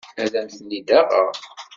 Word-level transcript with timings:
Ad 0.23 0.33
am-tent-id-aɣeɣ. 0.39 1.29